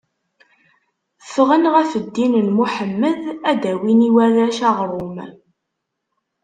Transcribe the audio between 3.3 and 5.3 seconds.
ad d-awin i warrac aɣrum.